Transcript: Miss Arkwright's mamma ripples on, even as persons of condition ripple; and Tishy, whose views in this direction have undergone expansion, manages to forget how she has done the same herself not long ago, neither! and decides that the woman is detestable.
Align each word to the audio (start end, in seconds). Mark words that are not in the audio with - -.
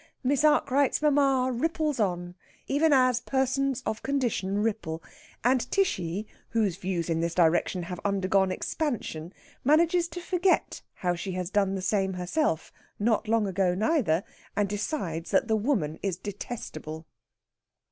Miss 0.23 0.43
Arkwright's 0.43 0.99
mamma 1.03 1.51
ripples 1.53 1.99
on, 1.99 2.33
even 2.65 2.91
as 2.91 3.19
persons 3.21 3.83
of 3.85 4.01
condition 4.01 4.57
ripple; 4.63 5.03
and 5.43 5.69
Tishy, 5.69 6.25
whose 6.49 6.75
views 6.77 7.07
in 7.07 7.19
this 7.19 7.35
direction 7.35 7.83
have 7.83 7.99
undergone 8.03 8.51
expansion, 8.51 9.31
manages 9.63 10.07
to 10.07 10.19
forget 10.19 10.81
how 10.95 11.13
she 11.13 11.33
has 11.33 11.51
done 11.51 11.75
the 11.75 11.83
same 11.83 12.13
herself 12.13 12.73
not 12.97 13.27
long 13.27 13.45
ago, 13.45 13.75
neither! 13.75 14.23
and 14.55 14.67
decides 14.67 15.29
that 15.29 15.47
the 15.47 15.55
woman 15.55 15.99
is 16.01 16.17
detestable. 16.17 17.05